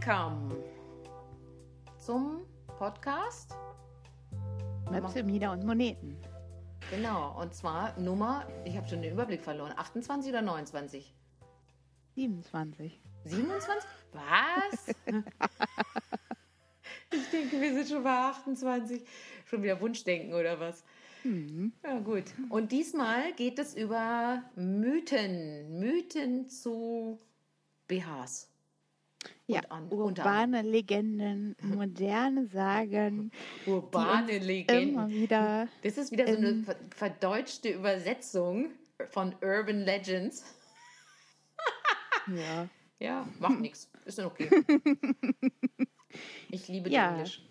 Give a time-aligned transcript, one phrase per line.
[0.00, 0.64] Welcome
[1.98, 2.46] zum
[2.78, 3.54] Podcast
[4.90, 6.16] Möpse, Mieder und Moneten.
[6.90, 11.14] Genau, und zwar Nummer, ich habe schon den Überblick verloren, 28 oder 29?
[12.14, 12.98] 27.
[13.24, 13.90] 27?
[14.12, 14.88] Was?
[17.12, 19.02] ich denke, wir sind schon bei 28.
[19.44, 20.82] Schon wieder Wunschdenken oder was?
[21.24, 21.74] Mhm.
[21.84, 22.24] Ja, gut.
[22.48, 25.78] Und diesmal geht es über Mythen.
[25.78, 27.18] Mythen zu
[27.86, 28.49] BHs.
[29.52, 33.30] Ja, an- urbane Legenden, moderne Sagen,
[33.66, 34.88] Urbane Legenden.
[34.90, 35.68] immer wieder.
[35.82, 38.70] Das ist wieder so eine ver- verdeutschte Übersetzung
[39.10, 40.44] von Urban Legends.
[42.34, 42.68] Ja.
[42.98, 43.90] Ja, macht nichts.
[44.04, 44.48] Ist dann okay.
[46.50, 47.12] Ich liebe Ja.
[47.12, 47.42] Englisch.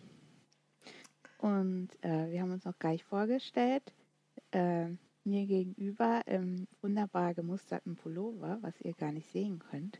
[1.37, 3.93] Und äh, wir haben uns noch gleich vorgestellt.
[4.51, 4.87] Äh,
[5.23, 9.99] mir gegenüber im wunderbar gemusterten Pullover, was ihr gar nicht sehen könnt.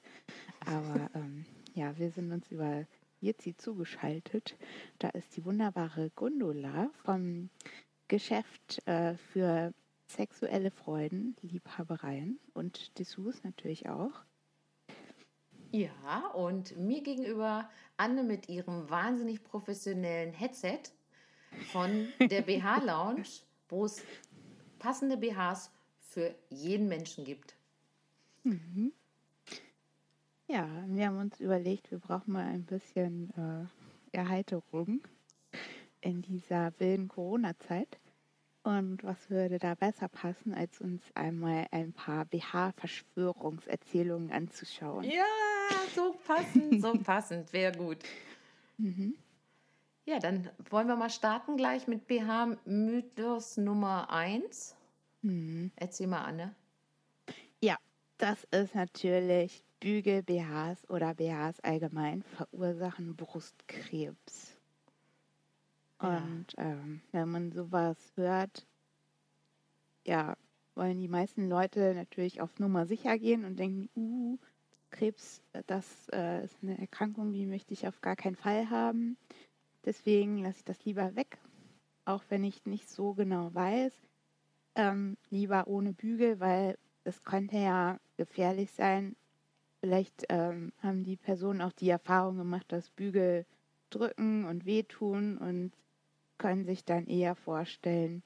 [0.65, 2.85] Aber ähm, ja, wir sind uns über
[3.21, 4.55] Jitsi zugeschaltet.
[4.99, 7.49] Da ist die wunderbare Gundula vom
[8.07, 9.73] Geschäft äh, für
[10.07, 14.23] sexuelle Freuden, Liebhabereien und Dessous natürlich auch.
[15.71, 20.81] Ja, und mir gegenüber Anne mit ihrem wahnsinnig professionellen Headset
[21.71, 23.27] von der BH Lounge,
[23.67, 24.03] wo es
[24.79, 27.55] passende BHs für jeden Menschen gibt.
[30.51, 33.67] Ja, wir haben uns überlegt, wir brauchen mal ein bisschen äh,
[34.17, 35.01] Erheiterung
[36.01, 37.99] in dieser wilden Corona-Zeit.
[38.63, 45.03] Und was würde da besser passen, als uns einmal ein paar BH-Verschwörungserzählungen anzuschauen?
[45.03, 45.23] Ja,
[45.93, 47.99] so passend, so passend, wäre gut.
[50.05, 54.75] Ja, dann wollen wir mal starten gleich mit BH Mythos Nummer 1.
[55.75, 56.55] Erzähl mal, Anne.
[57.61, 57.77] Ja,
[58.17, 64.57] das ist natürlich Bügel-BHs oder BHs allgemein verursachen Brustkrebs.
[66.01, 66.17] Ja.
[66.17, 68.65] Und ähm, wenn man sowas hört,
[70.05, 70.35] ja,
[70.75, 74.37] wollen die meisten Leute natürlich auf Nummer sicher gehen und denken, uh,
[74.91, 79.17] Krebs, das äh, ist eine Erkrankung, die möchte ich auf gar keinen Fall haben.
[79.85, 81.37] Deswegen lasse ich das lieber weg,
[82.05, 83.93] auch wenn ich nicht so genau weiß.
[84.75, 89.15] Ähm, lieber ohne Bügel, weil es könnte ja gefährlich sein.
[89.81, 93.45] Vielleicht ähm, haben die Personen auch die Erfahrung gemacht, dass Bügel
[93.89, 95.71] drücken und wehtun und
[96.37, 98.23] können sich dann eher vorstellen,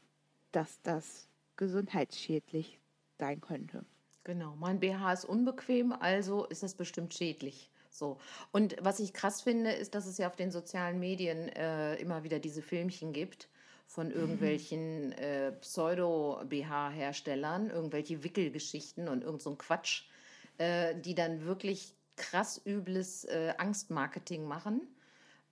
[0.51, 2.79] dass das gesundheitsschädlich
[3.19, 3.85] sein könnte.
[4.23, 7.69] Genau, mein BH ist unbequem, also ist das bestimmt schädlich.
[7.89, 8.17] So.
[8.51, 12.23] Und was ich krass finde, ist, dass es ja auf den sozialen Medien äh, immer
[12.23, 13.49] wieder diese Filmchen gibt
[13.85, 20.05] von irgendwelchen äh, Pseudo-BH-Herstellern, irgendwelche Wickelgeschichten und irgend so ein Quatsch,
[20.57, 24.81] äh, die dann wirklich krass übles äh, Angstmarketing machen.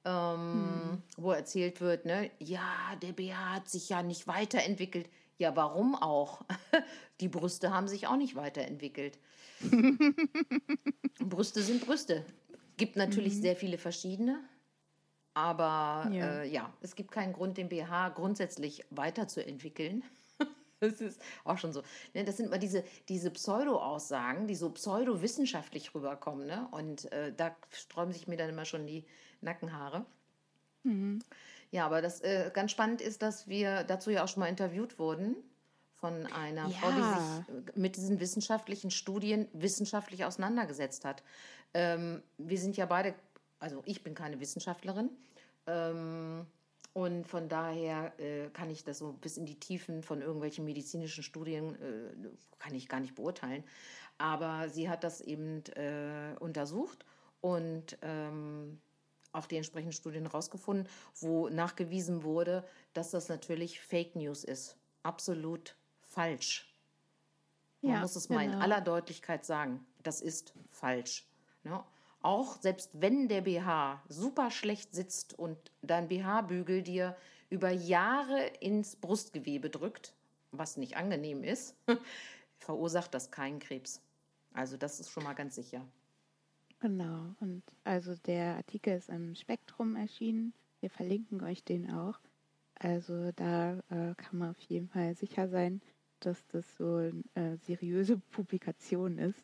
[0.03, 2.66] Ähm, wo erzählt wird, ne, ja,
[3.03, 5.07] der BH hat sich ja nicht weiterentwickelt.
[5.38, 6.41] Ja, warum auch?
[7.19, 9.19] Die Brüste haben sich auch nicht weiterentwickelt.
[11.19, 12.25] Brüste sind Brüste.
[12.78, 14.40] Gibt natürlich sehr viele verschiedene,
[15.35, 16.41] aber Ja.
[16.41, 20.03] Äh, ja, es gibt keinen Grund, den BH grundsätzlich weiterzuentwickeln.
[20.81, 21.83] Das ist auch schon so.
[22.13, 26.47] Ne, das sind immer diese, diese Pseudo-Aussagen, die so pseudo-wissenschaftlich rüberkommen.
[26.47, 26.67] Ne?
[26.71, 29.05] Und äh, da sträuben sich mir dann immer schon die
[29.41, 30.05] Nackenhaare.
[31.69, 34.97] Ja, aber das äh, ganz spannend ist, dass wir dazu ja auch schon mal interviewt
[34.97, 35.35] wurden
[35.97, 37.45] von einer Frau, die Ja.
[37.47, 41.21] sich mit diesen wissenschaftlichen Studien wissenschaftlich auseinandergesetzt hat.
[41.75, 43.13] Ähm, wir sind ja beide,
[43.59, 45.11] also ich bin keine Wissenschaftlerin.
[45.67, 46.47] Ähm,
[46.94, 51.24] und von daher äh, kann ich das so bis in die Tiefen von irgendwelchen medizinischen
[51.24, 52.29] Studien, äh,
[52.59, 53.63] kann ich gar nicht beurteilen.
[54.18, 57.06] Aber sie hat das eben äh, untersucht
[57.40, 58.79] und ähm,
[59.31, 60.88] auch die entsprechenden Studien rausgefunden,
[61.19, 64.78] wo nachgewiesen wurde, dass das natürlich Fake News ist.
[65.03, 66.76] Absolut falsch.
[67.82, 68.64] Man Ja, muss es mal in genau.
[68.64, 69.85] aller Deutlichkeit sagen.
[70.03, 71.26] Das ist falsch.
[71.64, 71.82] Ne?
[72.22, 77.16] Auch selbst wenn der BH super schlecht sitzt und dein BH-Bügel dir
[77.50, 80.14] über Jahre ins Brustgewebe drückt,
[80.52, 81.76] was nicht angenehm ist,
[82.58, 84.02] verursacht das keinen Krebs.
[84.53, 85.85] Also das ist schon mal ganz sicher.
[86.79, 87.35] Genau.
[87.40, 90.53] Und also der Artikel ist im Spektrum erschienen.
[90.79, 92.20] Wir verlinken euch den auch.
[92.76, 95.82] Also da äh, kann man auf jeden Fall sicher sein,
[96.26, 99.44] dass das so eine äh, seriöse Publikation ist.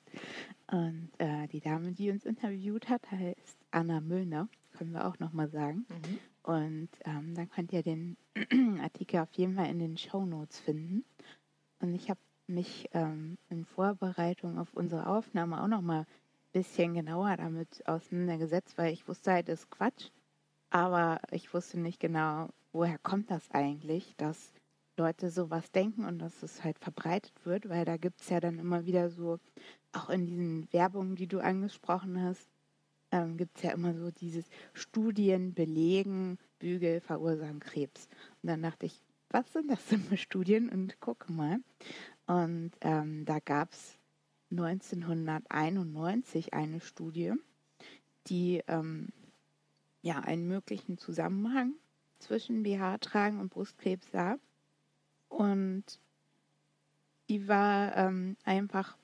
[0.71, 5.49] Und äh, die Dame, die uns interviewt hat, heißt Anna Müllner, können wir auch nochmal
[5.49, 5.85] sagen.
[6.43, 8.17] Und ähm, dann könnt ihr den
[8.81, 11.03] Artikel auf jeden Fall in den Show Notes finden.
[11.79, 16.05] Und ich habe mich ähm, in Vorbereitung auf unsere Aufnahme auch nochmal ein
[16.53, 20.09] bisschen genauer damit auseinandergesetzt, weil ich wusste halt, das ist Quatsch.
[20.69, 24.53] Aber ich wusste nicht genau, woher kommt das eigentlich, dass
[24.97, 28.59] Leute sowas denken und dass es halt verbreitet wird, weil da gibt es ja dann
[28.59, 29.39] immer wieder so,
[29.93, 32.49] auch in diesen Werbungen, die du angesprochen hast,
[33.11, 38.07] ähm, gibt es ja immer so dieses Studien belegen, Bügel verursachen Krebs.
[38.41, 40.69] Und dann dachte ich, was sind das denn für Studien?
[40.69, 41.59] Und gucke mal.
[42.25, 43.97] Und ähm, da gab es
[44.51, 47.33] 1991 eine Studie,
[48.27, 49.09] die ähm,
[50.01, 51.73] ja einen möglichen Zusammenhang
[52.19, 54.37] zwischen BH-Tragen und Brustkrebs sah.
[55.29, 55.83] Und
[57.29, 58.97] die war ähm, einfach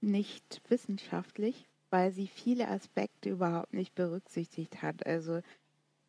[0.00, 5.06] nicht wissenschaftlich, weil sie viele Aspekte überhaupt nicht berücksichtigt hat.
[5.06, 5.40] Also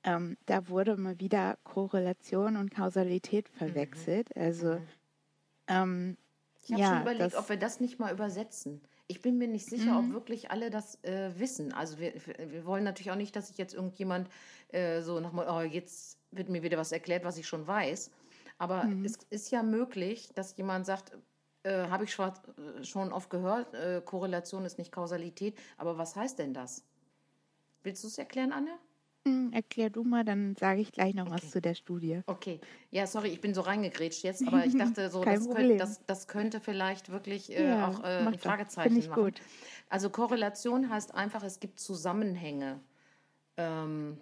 [0.04, 3.57] ähm, da wurde mal wieder Korrelation und Kausalität mhm.
[3.57, 4.36] verwechselt.
[4.36, 4.42] Mhm.
[4.42, 4.81] Also
[5.68, 6.18] ähm,
[6.63, 8.81] ich habe ja, schon überlegt, ob wir das nicht mal übersetzen.
[9.07, 10.10] Ich bin mir nicht sicher, mhm.
[10.10, 11.74] ob wirklich alle das äh, wissen.
[11.74, 14.30] Also wir, wir wollen natürlich auch nicht, dass sich jetzt irgendjemand
[14.69, 18.12] äh, so nochmal, oh, jetzt wird mir wieder was erklärt, was ich schon weiß.
[18.59, 19.06] Aber mhm.
[19.06, 21.17] es ist ja möglich, dass jemand sagt,
[21.63, 25.57] äh, habe ich schon, äh, schon oft gehört, äh, Korrelation ist nicht Kausalität.
[25.77, 26.83] Aber was heißt denn das?
[27.81, 28.77] Willst du es erklären, Anne?
[29.25, 31.35] Hm, erklär du mal, dann sage ich gleich noch okay.
[31.35, 32.21] was zu der Studie.
[32.25, 32.59] Okay.
[32.91, 36.27] Ja, sorry, ich bin so reingegrätscht jetzt, aber ich dachte so, das könnte, das, das,
[36.27, 39.23] könnte vielleicht wirklich äh, ja, auch äh, ein Fragezeichen ich machen.
[39.23, 39.41] Gut.
[39.89, 42.79] Also Korrelation heißt einfach, es gibt Zusammenhänge.
[43.57, 44.17] Ähm,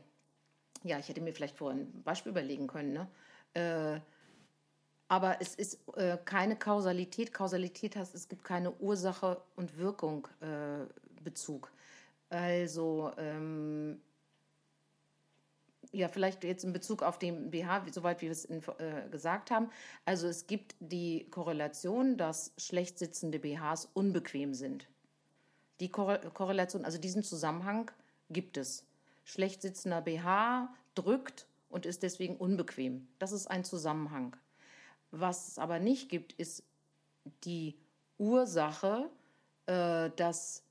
[0.84, 3.08] ja, ich hätte mir vielleicht vorhin ein Beispiel überlegen können, ne?
[3.54, 4.00] Äh,
[5.08, 7.34] aber es ist äh, keine Kausalität.
[7.34, 10.86] Kausalität heißt, es gibt keine Ursache und Wirkung äh,
[11.24, 11.72] Bezug.
[12.30, 14.02] Also ähm,
[15.94, 19.70] ja, vielleicht jetzt in Bezug auf den BH, soweit wir es in, äh, gesagt haben.
[20.06, 24.88] Also es gibt die Korrelation, dass schlecht sitzende BHs unbequem sind.
[25.80, 27.92] Die Korrelation, also diesen Zusammenhang
[28.30, 28.84] gibt es.
[29.24, 33.08] Schlecht sitzender BH drückt und ist deswegen unbequem.
[33.20, 34.36] Das ist ein Zusammenhang.
[35.12, 36.64] Was es aber nicht gibt, ist
[37.44, 37.78] die
[38.18, 39.10] Ursache,
[39.66, 40.64] äh, dass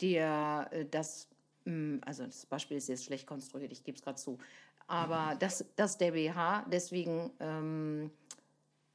[0.00, 1.28] der, äh, dass
[1.64, 4.38] hm, also das Beispiel ist jetzt schlecht konstruiert, ich gebe es gerade zu,
[4.86, 8.10] aber dass, dass der BH deswegen ähm,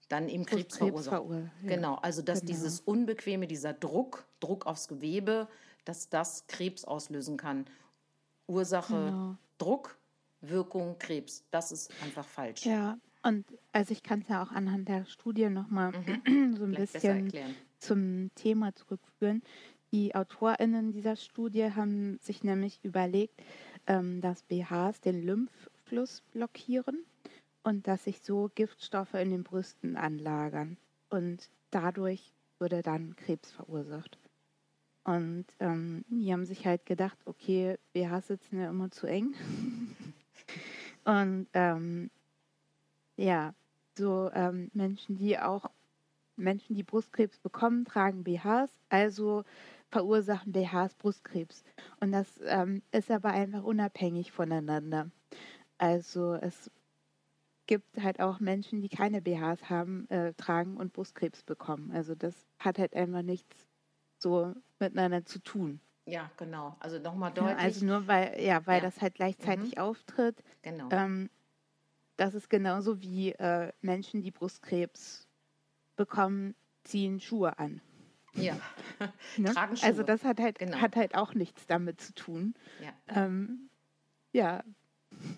[0.09, 1.23] dann eben Krebs, Krebs verursacht.
[1.29, 1.69] Ja.
[1.75, 2.51] Genau, also dass genau.
[2.51, 5.47] dieses Unbequeme, dieser Druck, Druck aufs Gewebe,
[5.85, 7.65] dass das Krebs auslösen kann.
[8.47, 9.35] Ursache genau.
[9.57, 9.97] Druck,
[10.41, 11.43] Wirkung Krebs.
[11.49, 12.65] Das ist einfach falsch.
[12.65, 15.93] Ja, und also ich kann es ja auch anhand der Studie nochmal
[16.25, 16.53] mhm.
[16.55, 17.31] so ein Vielleicht bisschen
[17.79, 19.41] zum Thema zurückführen.
[19.91, 23.41] Die AutorInnen dieser Studie haben sich nämlich überlegt,
[23.87, 27.03] ähm, dass BHs den Lymphfluss blockieren
[27.63, 30.77] und dass sich so Giftstoffe in den Brüsten anlagern.
[31.09, 34.19] Und dadurch würde dann Krebs verursacht.
[35.03, 39.33] Und ähm, die haben sich halt gedacht, okay, BHs sitzen ja immer zu eng.
[41.05, 42.11] und ähm,
[43.17, 43.53] ja,
[43.97, 45.69] so ähm, Menschen, die auch
[46.35, 48.69] Menschen, die Brustkrebs bekommen, tragen BHs.
[48.89, 49.43] Also
[49.89, 51.63] verursachen BHs Brustkrebs.
[51.99, 55.09] Und das ähm, ist aber einfach unabhängig voneinander.
[55.77, 56.69] Also es
[57.67, 61.91] gibt halt auch Menschen, die keine BHs haben, äh, tragen und Brustkrebs bekommen.
[61.93, 63.67] Also das hat halt einfach nichts
[64.19, 65.79] so miteinander zu tun.
[66.05, 66.75] Ja, genau.
[66.79, 67.57] Also nochmal deutlich.
[67.57, 68.83] Ja, also nur weil, ja, weil ja.
[68.83, 69.81] das halt gleichzeitig mhm.
[69.81, 70.43] auftritt.
[70.61, 70.89] Genau.
[70.91, 71.29] Ähm,
[72.17, 75.27] das ist genauso wie äh, Menschen, die Brustkrebs
[75.95, 77.81] bekommen, ziehen Schuhe an.
[78.33, 78.57] Ja.
[79.37, 79.53] ne?
[79.53, 79.87] Tragen Schuhe.
[79.87, 80.77] Also das hat halt, genau.
[80.77, 82.53] hat halt auch nichts damit zu tun.
[82.81, 82.93] Ja.
[83.07, 83.69] Ähm,
[84.31, 84.63] ja.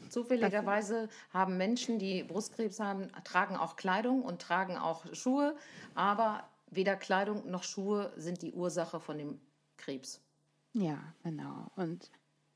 [0.10, 5.56] Zufälligerweise haben Menschen, die Brustkrebs haben, tragen auch Kleidung und tragen auch Schuhe,
[5.94, 9.40] aber weder Kleidung noch Schuhe sind die Ursache von dem
[9.78, 10.22] Krebs.
[10.74, 11.72] Ja, genau.
[11.76, 12.10] Und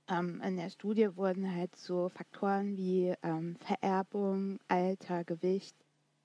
[0.08, 5.76] ähm, in der Studie wurden halt so Faktoren wie ähm, Vererbung, Alter, Gewicht,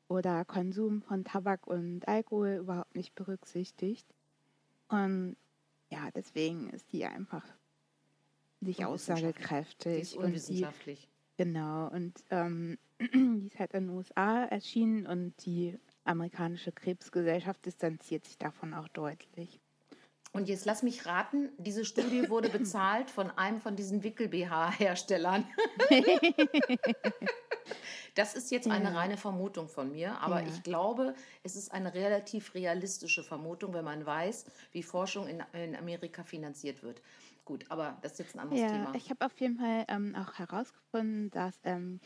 [0.08, 4.06] oder Konsum von Tabak und Alkohol überhaupt nicht berücksichtigt.
[4.88, 5.36] Und
[5.90, 7.44] ja, deswegen ist die einfach
[8.60, 9.94] nicht aussagekräftig.
[9.94, 11.08] Die ist unwissenschaftlich.
[11.38, 17.66] Die, genau, und ähm, die ist halt in den USA erschienen und die amerikanische Krebsgesellschaft
[17.66, 19.60] distanziert sich davon auch deutlich.
[20.32, 25.46] Und jetzt lass mich raten, diese Studie wurde bezahlt von einem von diesen Wickel-BH-Herstellern.
[28.14, 30.48] Das ist jetzt eine reine Vermutung von mir, aber ja.
[30.48, 35.76] ich glaube, es ist eine relativ realistische Vermutung, wenn man weiß, wie Forschung in, in
[35.76, 37.02] Amerika finanziert wird.
[37.44, 38.94] Gut, aber das ist jetzt ein anderes ja, Thema.
[38.94, 42.00] Ich habe auf jeden Fall ähm, auch herausgefunden, dass ähm,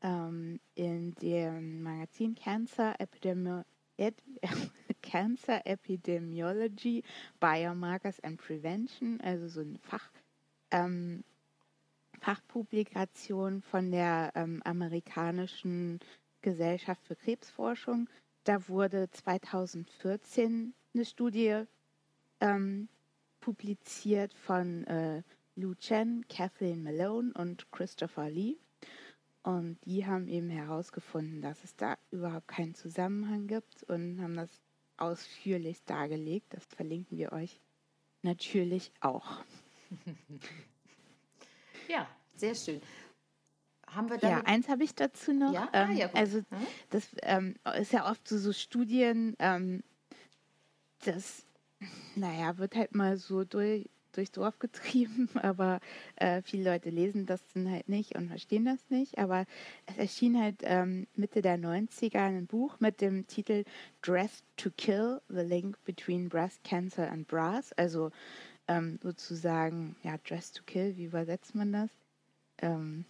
[0.00, 3.62] ähm, in dem Magazin Cancer Epidemi
[3.98, 4.16] Ed
[5.02, 7.02] Cancer Epidemiology,
[7.40, 10.10] Biomarkers and Prevention, also so eine Fach,
[10.70, 11.24] ähm,
[12.20, 16.00] Fachpublikation von der ähm, amerikanischen
[16.42, 18.08] Gesellschaft für Krebsforschung.
[18.44, 21.64] Da wurde 2014 eine Studie
[22.40, 22.88] ähm,
[23.40, 25.22] publiziert von äh,
[25.56, 28.56] Lu Chen, Kathleen Malone und Christopher Lee.
[29.42, 34.60] Und die haben eben herausgefunden, dass es da überhaupt keinen Zusammenhang gibt und haben das
[35.00, 36.54] ausführlich dargelegt.
[36.54, 37.60] Das verlinken wir euch
[38.22, 39.42] natürlich auch.
[41.88, 42.80] ja, sehr schön.
[43.86, 45.52] Haben wir ja, eins habe ich dazu noch.
[45.52, 45.68] Ja?
[45.72, 46.66] Ah, ähm, ja, also mhm.
[46.90, 49.82] das ähm, ist ja oft so, so Studien, ähm,
[51.04, 51.44] das,
[52.14, 55.80] naja, wird halt mal so durch, durchs Dorf getrieben, aber
[56.16, 59.18] äh, viele Leute lesen das dann halt nicht und verstehen das nicht.
[59.18, 59.46] Aber
[59.86, 63.64] es erschien halt ähm, Mitte der 90er ein Buch mit dem Titel
[64.02, 67.72] Dressed to Kill, The Link Between Breast Cancer and Brass.
[67.74, 68.10] Also
[68.68, 71.90] ähm, sozusagen, ja, Dressed to Kill, wie übersetzt man das?
[72.58, 73.04] Ähm,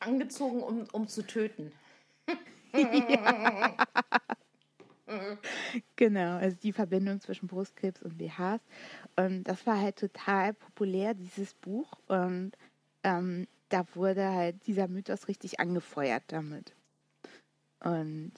[0.00, 1.72] Angezogen, um, um zu töten.
[2.74, 3.74] ja.
[5.96, 8.60] genau, also die Verbindung zwischen Brustkrebs und BHs.
[9.16, 11.98] Und das war halt total populär, dieses Buch.
[12.06, 12.52] Und
[13.04, 16.74] ähm, da wurde halt dieser Mythos richtig angefeuert damit.
[17.80, 18.32] Und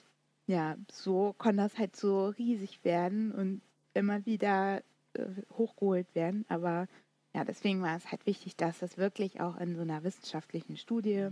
[0.47, 3.61] ja, so konnte das halt so riesig werden und
[3.93, 4.81] immer wieder
[5.13, 6.45] äh, hochgeholt werden.
[6.49, 6.87] Aber
[7.33, 11.29] ja, deswegen war es halt wichtig, dass das wirklich auch in so einer wissenschaftlichen Studie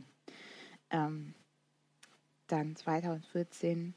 [0.89, 1.33] ähm,
[2.47, 3.93] dann 2014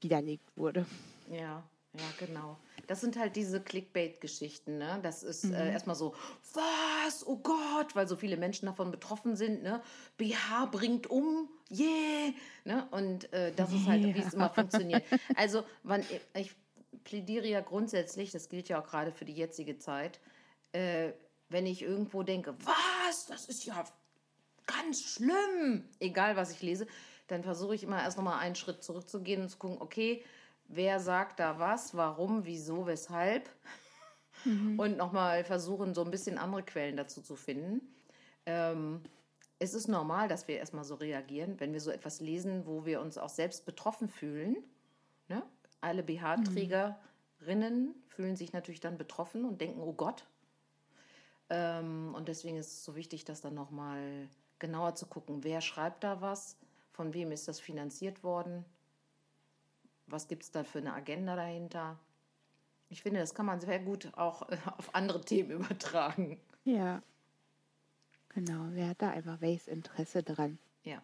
[0.00, 0.86] widerlegt wurde.
[1.30, 1.62] Ja,
[1.98, 2.58] ja, genau.
[2.86, 5.00] Das sind halt diese Clickbait-Geschichten, ne?
[5.02, 5.54] Das ist äh, mhm.
[5.54, 6.14] äh, erstmal so,
[6.52, 7.26] was?
[7.26, 9.82] Oh Gott, weil so viele Menschen davon betroffen sind, ne?
[10.18, 12.32] BH bringt um, yeah!
[12.64, 12.86] Ne?
[12.90, 15.02] Und äh, das ist halt, wie es immer funktioniert.
[15.36, 16.54] Also, wann, ich
[17.04, 20.20] plädiere ja grundsätzlich, das gilt ja auch gerade für die jetzige Zeit,
[20.72, 21.12] äh,
[21.48, 23.26] wenn ich irgendwo denke, was?
[23.26, 23.84] Das ist ja
[24.66, 26.86] ganz schlimm, egal was ich lese,
[27.26, 30.24] dann versuche ich immer erst nochmal einen Schritt zurückzugehen und zu gucken, okay,
[30.68, 33.48] wer sagt da was, warum, wieso, weshalb.
[34.44, 34.78] Mhm.
[34.78, 37.80] Und nochmal versuchen, so ein bisschen andere Quellen dazu zu finden.
[38.44, 39.02] Ähm,
[39.58, 43.00] es ist normal, dass wir erstmal so reagieren, wenn wir so etwas lesen, wo wir
[43.00, 44.56] uns auch selbst betroffen fühlen.
[45.28, 45.42] Ne?
[45.80, 47.94] Alle BH-Trägerinnen mhm.
[48.08, 50.26] fühlen sich natürlich dann betroffen und denken, oh Gott.
[51.48, 54.28] Ähm, und deswegen ist es so wichtig, das dann nochmal
[54.58, 56.56] genauer zu gucken, wer schreibt da was,
[56.96, 58.64] von wem ist das finanziert worden?
[60.06, 61.98] Was gibt es da für eine Agenda dahinter?
[62.88, 66.40] Ich finde, das kann man sehr gut auch äh, auf andere Themen übertragen.
[66.64, 67.02] Ja.
[68.30, 70.58] Genau, wer hat da einfach welches Interesse dran?
[70.84, 71.02] Ja.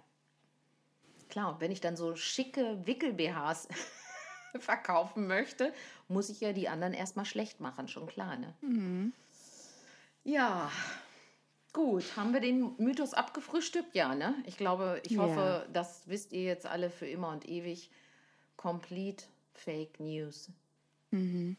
[1.28, 3.68] Klar, und wenn ich dann so schicke Wickel-BHs
[4.58, 5.74] verkaufen möchte,
[6.08, 8.54] muss ich ja die anderen erstmal schlecht machen, schon klar, ne?
[8.60, 9.12] Mhm.
[10.24, 10.70] Ja,
[11.72, 13.94] Gut, haben wir den Mythos abgefrühstückt?
[13.94, 14.34] Ja, ne?
[14.46, 15.72] Ich glaube, ich hoffe, ja.
[15.72, 17.90] das wisst ihr jetzt alle für immer und ewig.
[18.56, 19.24] Complete
[19.54, 20.50] Fake News.
[21.10, 21.56] Mhm.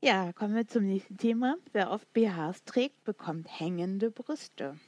[0.00, 1.56] Ja, kommen wir zum nächsten Thema.
[1.72, 4.78] Wer oft BHs trägt, bekommt hängende Brüste.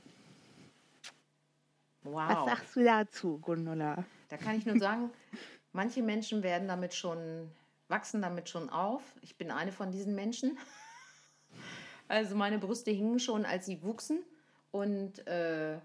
[2.03, 2.29] Wow.
[2.29, 4.05] Was sagst du dazu, Gundula?
[4.31, 5.11] Da kann ich nur sagen,
[5.73, 7.51] manche Menschen werden damit schon,
[7.89, 9.03] wachsen damit schon auf.
[9.21, 10.59] Ich bin eine von diesen Menschen.
[12.13, 14.23] Also meine Brüste hingen schon, als sie wuchsen.
[14.71, 15.79] Und äh,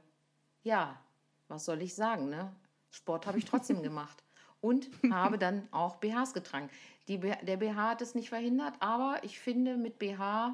[0.64, 1.00] ja,
[1.48, 2.28] was soll ich sagen?
[2.28, 2.54] Ne?
[2.92, 4.22] Sport habe ich trotzdem gemacht.
[4.60, 6.70] Und habe dann auch BHs getragen.
[7.08, 10.54] Die, der BH hat es nicht verhindert, aber ich finde, mit BH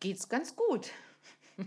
[0.00, 0.90] geht es ganz gut.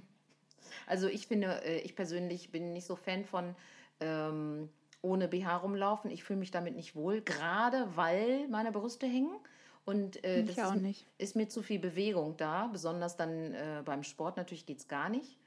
[0.88, 3.56] Also ich finde, äh, ich persönlich bin nicht so Fan von
[4.00, 4.70] ähm,
[5.04, 6.10] ohne BH rumlaufen.
[6.10, 9.40] Ich fühle mich damit nicht wohl, gerade weil meine Brüste hängen.
[9.86, 14.38] Und äh, das ist, ist, mir zu viel Bewegung da, besonders dann äh, beim Sport
[14.38, 15.40] natürlich geht es gar nicht.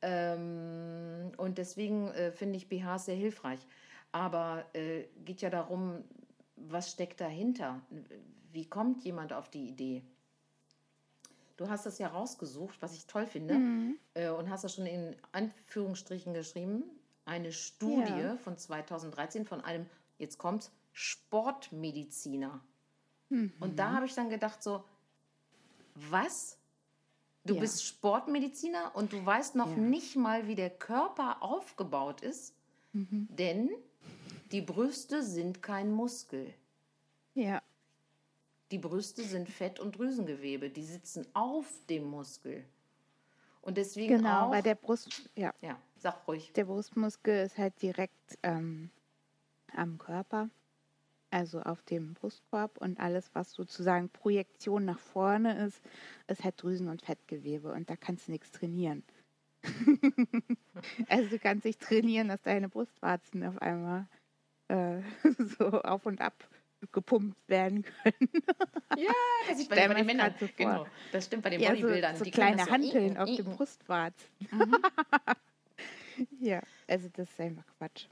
[0.00, 3.60] Ähm, und deswegen äh, finde ich BHs sehr hilfreich.
[4.12, 6.04] Aber äh, geht ja darum,
[6.56, 7.80] was steckt dahinter?
[8.52, 10.02] Wie kommt jemand auf die Idee?
[11.56, 13.98] Du hast das ja rausgesucht, was ich toll finde, mhm.
[14.14, 16.84] Äh, und hast das schon in Anführungsstrichen geschrieben.
[17.24, 18.36] Eine Studie ja.
[18.36, 19.86] von 2013 von einem,
[20.18, 22.60] jetzt kommt Sportmediziner.
[23.34, 23.52] Mhm.
[23.60, 24.84] Und da habe ich dann gedacht, so,
[25.94, 26.56] was?
[27.44, 27.60] Du ja.
[27.60, 29.76] bist Sportmediziner und du weißt noch ja.
[29.76, 32.54] nicht mal, wie der Körper aufgebaut ist,
[32.92, 33.28] mhm.
[33.30, 33.70] denn
[34.52, 36.54] die Brüste sind kein Muskel.
[37.34, 37.60] Ja.
[38.70, 42.64] Die Brüste sind Fett- und Drüsengewebe, die sitzen auf dem Muskel.
[43.60, 44.50] Und deswegen genau, auch.
[44.50, 45.52] bei der Brust, ja.
[45.60, 46.52] Ja, sag ruhig.
[46.54, 48.90] Der Brustmuskel ist halt direkt ähm,
[49.74, 50.48] am Körper.
[51.34, 55.82] Also auf dem Brustkorb und alles, was sozusagen Projektion nach vorne ist,
[56.28, 59.02] ist halt Drüsen und Fettgewebe und da kannst du nichts trainieren.
[61.08, 64.06] also du kannst nicht trainieren, dass deine Brustwarzen auf einmal
[64.68, 65.00] äh,
[65.58, 66.48] so auf und ab
[66.92, 68.30] gepumpt werden können.
[68.96, 69.12] ja,
[69.48, 70.34] das sieht man bei den Männern.
[70.38, 72.12] So genau, das stimmt bei den Bodybuildern.
[72.12, 74.28] Ja, so, so kleine Hanteln auf den Brustwarzen.
[74.52, 74.76] Mhm.
[76.38, 78.06] ja, also das ist einfach Quatsch.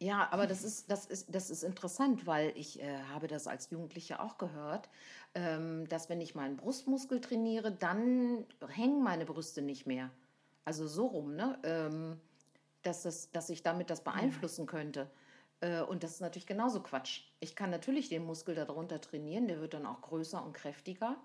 [0.00, 3.70] Ja, aber das ist, das ist, das ist interessant, weil ich äh, habe das als
[3.70, 4.88] Jugendliche auch gehört,
[5.34, 10.10] ähm, dass wenn ich meinen Brustmuskel trainiere, dann hängen meine Brüste nicht mehr.
[10.64, 11.58] Also so rum, ne?
[11.62, 12.20] Ähm,
[12.82, 15.10] dass, das, dass ich damit das beeinflussen könnte.
[15.60, 17.22] Äh, und das ist natürlich genauso Quatsch.
[17.40, 21.16] Ich kann natürlich den Muskel darunter trainieren, der wird dann auch größer und kräftiger.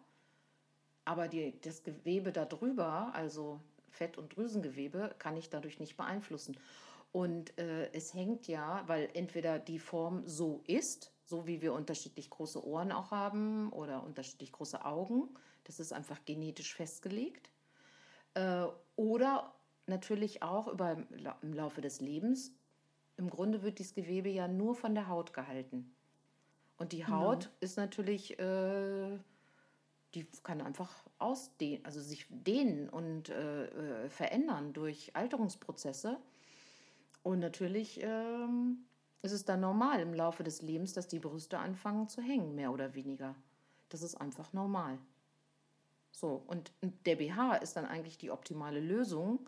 [1.05, 3.59] Aber die, das Gewebe darüber, also
[3.89, 6.55] Fett- und Drüsengewebe, kann ich dadurch nicht beeinflussen.
[7.11, 12.29] Und äh, es hängt ja, weil entweder die Form so ist, so wie wir unterschiedlich
[12.29, 15.29] große Ohren auch haben oder unterschiedlich große Augen,
[15.63, 17.49] das ist einfach genetisch festgelegt.
[18.33, 19.53] Äh, oder
[19.87, 21.03] natürlich auch über,
[21.41, 22.53] im Laufe des Lebens.
[23.17, 25.93] Im Grunde wird dieses Gewebe ja nur von der Haut gehalten.
[26.77, 27.19] Und die genau.
[27.19, 27.55] Haut genau.
[27.59, 29.17] ist natürlich, äh,
[30.13, 36.17] die kann einfach ausdehnen, also sich dehnen und äh, äh verändern durch Alterungsprozesse.
[37.23, 38.85] Und natürlich ähm,
[39.21, 42.71] ist es dann normal im Laufe des Lebens, dass die Brüste anfangen zu hängen, mehr
[42.71, 43.35] oder weniger.
[43.89, 44.97] Das ist einfach normal.
[46.11, 46.71] So, und
[47.05, 49.47] der BH ist dann eigentlich die optimale Lösung,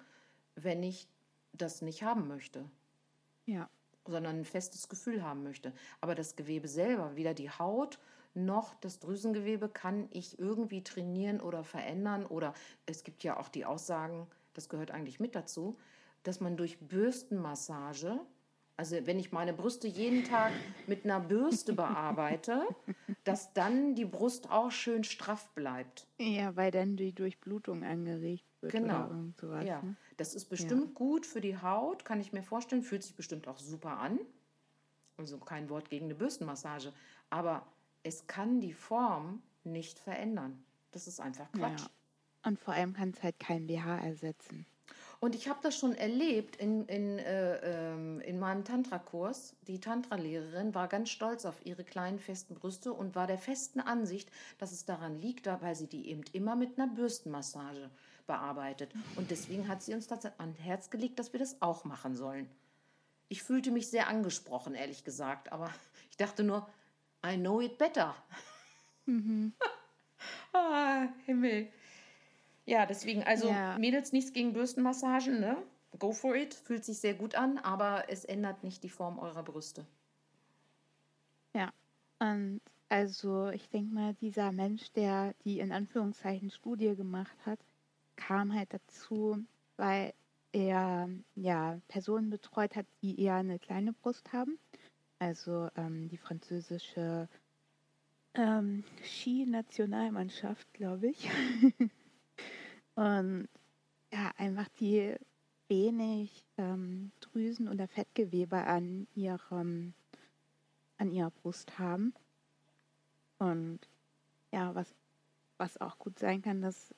[0.56, 1.08] wenn ich
[1.54, 2.66] das nicht haben möchte.
[3.46, 3.70] Ja.
[4.06, 5.74] Sondern ein festes Gefühl haben möchte.
[6.00, 8.00] Aber das Gewebe selber, weder die Haut
[8.34, 12.26] noch das Drüsengewebe, kann ich irgendwie trainieren oder verändern.
[12.26, 12.54] Oder
[12.86, 15.78] es gibt ja auch die Aussagen, das gehört eigentlich mit dazu,
[16.24, 18.20] dass man durch Bürstenmassage,
[18.78, 20.52] also wenn ich meine Brüste jeden Tag
[20.88, 22.64] mit einer Bürste bearbeite,
[23.24, 26.08] dass dann die Brust auch schön straff bleibt.
[26.18, 28.72] Ja, weil dann die Durchblutung angeregt wird.
[28.72, 29.10] Genau.
[29.40, 29.82] Sowas, ja.
[29.82, 29.96] Ne?
[30.18, 30.92] Das ist bestimmt ja.
[30.94, 32.82] gut für die Haut, kann ich mir vorstellen.
[32.82, 34.20] Fühlt sich bestimmt auch super an.
[35.18, 36.94] Also kein Wort gegen eine Bürstenmassage.
[37.30, 37.66] Aber
[38.04, 40.64] es kann die Form nicht verändern.
[40.92, 41.82] Das ist einfach Quatsch.
[41.82, 41.90] Ja.
[42.44, 44.66] Und vor allem kann es halt kein BH ersetzen.
[45.22, 49.56] Und ich habe das schon erlebt in, in, äh, ähm, in meinem Tantra-Kurs.
[49.68, 54.32] Die Tantra-Lehrerin war ganz stolz auf ihre kleinen, festen Brüste und war der festen Ansicht,
[54.58, 57.92] dass es daran liegt, weil sie die eben immer mit einer Bürstenmassage
[58.26, 58.94] bearbeitet.
[59.16, 62.50] Und deswegen hat sie uns das ans Herz gelegt, dass wir das auch machen sollen.
[63.30, 65.72] Ich fühlte mich sehr angesprochen, ehrlich gesagt, aber
[66.10, 66.68] ich dachte nur,
[67.24, 68.16] I know it better.
[69.06, 69.54] Mhm.
[70.54, 71.68] ah, Himmel.
[72.66, 73.78] Ja, deswegen, also ja.
[73.78, 75.58] Mädels nichts gegen Bürstenmassagen, ne?
[76.00, 79.44] Go for it, fühlt sich sehr gut an, aber es ändert nicht die Form eurer
[79.44, 79.86] Brüste.
[81.54, 81.72] Ja,
[82.20, 87.60] und also ich denke mal, dieser Mensch, der die in Anführungszeichen Studie gemacht hat,
[88.16, 89.40] kam halt dazu,
[89.78, 90.14] weil
[90.54, 94.60] er ja Personen betreut hat, die eher eine kleine Brust haben.
[95.20, 97.28] Also ähm, die französische
[98.34, 101.30] ähm, Ski-Nationalmannschaft, glaube ich.
[102.96, 103.48] Und
[104.12, 105.16] ja, einfach die
[105.68, 109.94] wenig ähm, Drüsen oder Fettgewebe an ihrem
[111.02, 112.14] an ihrer Brust haben.
[113.40, 113.80] Und
[114.52, 114.94] ja, was,
[115.58, 116.94] was auch gut sein kann, dass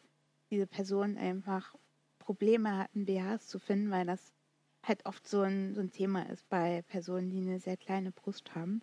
[0.51, 1.73] diese Personen einfach
[2.19, 4.33] Probleme hatten, BHs zu finden, weil das
[4.83, 8.53] halt oft so ein, so ein Thema ist bei Personen, die eine sehr kleine Brust
[8.55, 8.81] haben,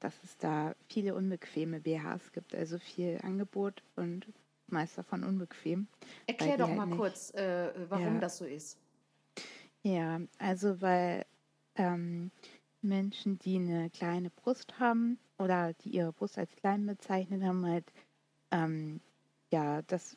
[0.00, 4.26] dass es da viele unbequeme BHs gibt, also viel Angebot und
[4.72, 5.86] meist davon unbequem.
[6.26, 8.20] Erklär doch halt mal kurz, äh, warum ja.
[8.20, 8.78] das so ist.
[9.82, 11.24] Ja, also weil
[11.76, 12.30] ähm,
[12.82, 17.92] Menschen, die eine kleine Brust haben oder die ihre Brust als klein bezeichnen, haben halt
[18.50, 19.00] ähm,
[19.50, 20.16] ja das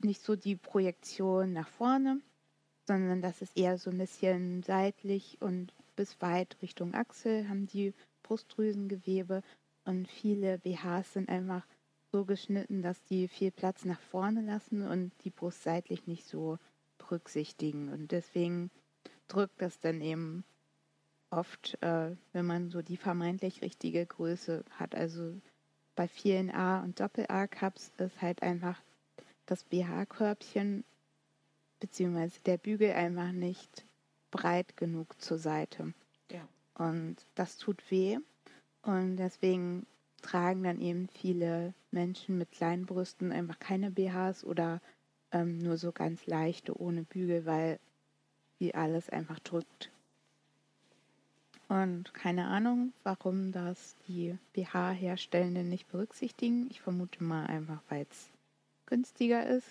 [0.00, 2.20] nicht so die Projektion nach vorne,
[2.86, 7.92] sondern das ist eher so ein bisschen seitlich und bis weit Richtung Achsel haben die
[8.22, 9.42] Brustdrüsengewebe
[9.84, 11.66] und viele BHs sind einfach
[12.12, 16.58] so geschnitten, dass die viel Platz nach vorne lassen und die Brust seitlich nicht so
[16.98, 17.88] berücksichtigen.
[17.90, 18.70] Und deswegen
[19.28, 20.44] drückt das dann eben
[21.30, 24.94] oft, äh, wenn man so die vermeintlich richtige Größe hat.
[24.94, 25.34] Also
[25.94, 28.80] bei vielen A- und Doppel-A-Cups ist halt einfach
[29.46, 30.84] das BH-Körbchen
[31.80, 33.84] beziehungsweise der Bügel einfach nicht
[34.30, 35.92] breit genug zur Seite.
[36.30, 36.46] Ja.
[36.74, 38.18] Und das tut weh.
[38.82, 39.86] Und deswegen
[40.22, 44.80] tragen dann eben viele Menschen mit kleinen Brüsten einfach keine BHs oder
[45.32, 47.78] ähm, nur so ganz leichte ohne Bügel, weil
[48.58, 49.90] sie alles einfach drückt.
[51.68, 56.66] Und keine Ahnung, warum das die BH-Herstellenden nicht berücksichtigen.
[56.70, 58.30] Ich vermute mal einfach, weil es
[58.86, 59.68] günstiger ist.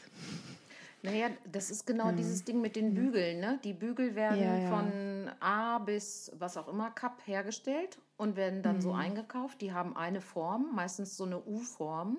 [1.01, 2.17] Naja, das ist genau hm.
[2.17, 3.39] dieses Ding mit den Bügeln.
[3.39, 3.59] Ne?
[3.63, 4.69] Die Bügel werden ja, ja.
[4.69, 8.81] von A bis was auch immer Cup hergestellt und werden dann hm.
[8.81, 9.61] so eingekauft.
[9.61, 12.17] Die haben eine Form, meistens so eine U-Form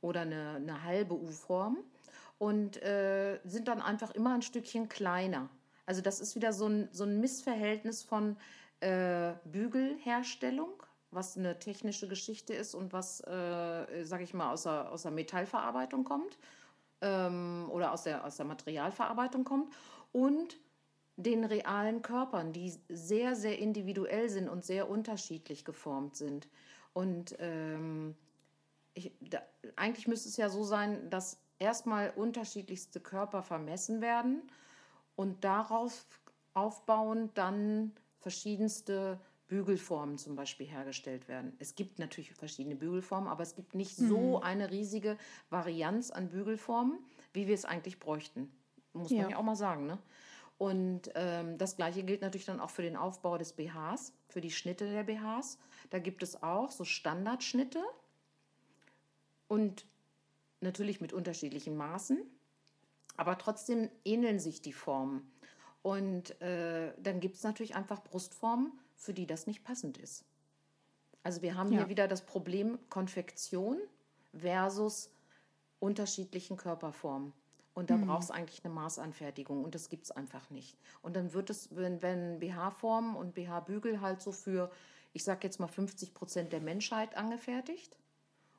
[0.00, 1.78] oder eine, eine halbe U-Form
[2.38, 5.48] und äh, sind dann einfach immer ein Stückchen kleiner.
[5.86, 8.36] Also das ist wieder so ein, so ein Missverhältnis von
[8.80, 14.90] äh, Bügelherstellung, was eine technische Geschichte ist und was, äh, sage ich mal, aus der,
[14.90, 16.38] aus der Metallverarbeitung kommt
[17.00, 19.72] ähm, oder aus der, aus der Materialverarbeitung kommt
[20.12, 20.56] und
[21.16, 26.48] den realen Körpern, die sehr, sehr individuell sind und sehr unterschiedlich geformt sind.
[26.92, 28.16] Und ähm,
[28.94, 29.42] ich, da,
[29.76, 34.42] eigentlich müsste es ja so sein, dass erstmal unterschiedlichste Körper vermessen werden
[35.16, 36.06] und darauf
[36.54, 41.52] aufbauend dann verschiedenste Bügelformen zum Beispiel hergestellt werden.
[41.58, 44.08] Es gibt natürlich verschiedene Bügelformen, aber es gibt nicht mhm.
[44.08, 45.18] so eine riesige
[45.50, 46.98] Varianz an Bügelformen,
[47.32, 48.50] wie wir es eigentlich bräuchten.
[48.94, 49.22] Muss ja.
[49.22, 49.86] man ja auch mal sagen.
[49.86, 49.98] Ne?
[50.58, 54.50] Und ähm, das gleiche gilt natürlich dann auch für den Aufbau des BHs, für die
[54.50, 55.58] Schnitte der BHs.
[55.90, 57.82] Da gibt es auch so Standardschnitte
[59.48, 59.84] und
[60.60, 62.18] natürlich mit unterschiedlichen Maßen,
[63.16, 65.30] aber trotzdem ähneln sich die Formen.
[65.82, 70.24] Und äh, dann gibt es natürlich einfach Brustformen, für die das nicht passend ist.
[71.22, 71.80] Also wir haben ja.
[71.80, 73.78] hier wieder das Problem Konfektion
[74.32, 75.10] versus
[75.80, 77.32] unterschiedlichen Körperformen.
[77.74, 78.06] Und da mhm.
[78.06, 80.76] braucht es eigentlich eine Maßanfertigung und das gibt es einfach nicht.
[81.02, 84.70] Und dann wird es, wenn, wenn BH-Formen und BH-Bügel halt so für,
[85.12, 87.96] ich sage jetzt mal 50 Prozent der Menschheit angefertigt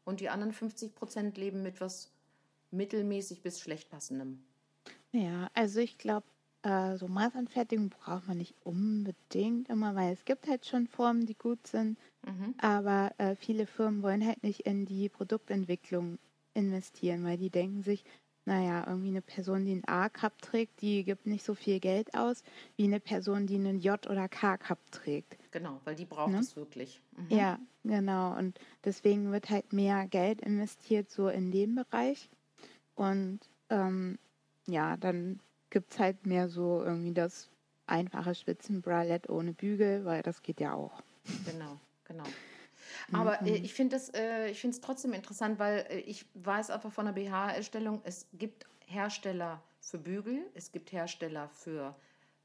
[0.03, 2.11] und die anderen 50 Prozent leben mit was
[2.71, 4.43] mittelmäßig bis schlecht passendem.
[5.13, 6.27] Ja, also ich glaube,
[6.63, 11.35] äh, so Maßanfertigung braucht man nicht unbedingt immer, weil es gibt halt schon Formen, die
[11.35, 11.97] gut sind.
[12.25, 12.55] Mhm.
[12.57, 16.17] Aber äh, viele Firmen wollen halt nicht in die Produktentwicklung
[16.53, 18.03] investieren, weil die denken sich,
[18.45, 22.43] naja, irgendwie eine Person, die einen A-Cup trägt, die gibt nicht so viel Geld aus,
[22.77, 25.37] wie eine Person, die einen J- oder K-Cup trägt.
[25.51, 26.39] Genau, weil die braucht ne?
[26.39, 27.01] es wirklich.
[27.17, 27.35] Mhm.
[27.35, 28.37] Ja, genau.
[28.37, 32.29] Und deswegen wird halt mehr Geld investiert so in den Bereich.
[32.93, 34.19] Und ähm,
[34.67, 35.39] ja, dann
[35.71, 37.49] gibt es halt mehr so irgendwie das
[37.87, 41.01] einfache Spitzenbralett ohne Bügel, weil das geht ja auch.
[41.45, 42.25] Genau, genau.
[43.11, 47.13] Aber äh, ich finde es äh, trotzdem interessant, weil äh, ich weiß einfach von der
[47.13, 51.95] BH-Erstellung, es gibt Hersteller für Bügel, es gibt Hersteller für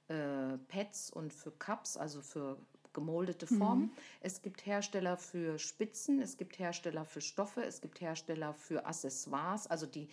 [0.08, 2.58] äh, Pads und für Cups, also für
[2.92, 3.84] gemoldete Formen.
[3.84, 3.92] Mhm.
[4.20, 9.66] Es gibt Hersteller für Spitzen, es gibt Hersteller für Stoffe, es gibt Hersteller für Accessoires,
[9.66, 10.08] also die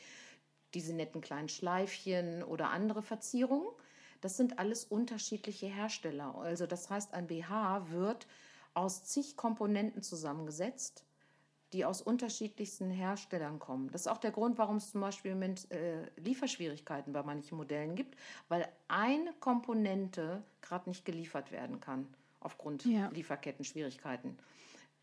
[0.74, 3.70] diese netten kleinen Schleifchen oder andere Verzierungen.
[4.22, 6.36] Das sind alles unterschiedliche Hersteller.
[6.36, 8.28] Also das heißt, ein BH wird
[8.78, 11.04] aus zig Komponenten zusammengesetzt,
[11.74, 13.90] die aus unterschiedlichsten Herstellern kommen.
[13.92, 17.96] Das ist auch der Grund, warum es zum Beispiel mit äh, Lieferschwierigkeiten bei manchen Modellen
[17.96, 18.16] gibt,
[18.48, 22.08] weil eine Komponente gerade nicht geliefert werden kann
[22.40, 23.08] aufgrund ja.
[23.10, 24.38] Lieferketten-Schwierigkeiten.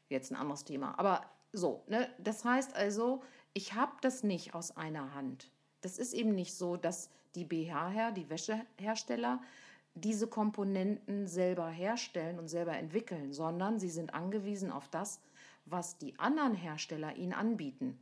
[0.08, 0.98] Jetzt ein anderes Thema.
[0.98, 2.08] Aber so, ne?
[2.18, 5.50] das heißt also, ich habe das nicht aus einer Hand.
[5.80, 9.42] Das ist eben nicht so, dass die BH-Herr, die Wäschehersteller,
[9.94, 15.20] diese Komponenten selber herstellen und selber entwickeln, sondern sie sind angewiesen auf das,
[15.66, 17.98] was die anderen Hersteller ihnen anbieten.